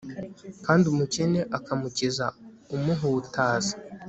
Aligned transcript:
kandi 0.65 0.83
umukene 0.93 1.39
akamukiza 1.57 2.25
umuhutaza 2.75 3.73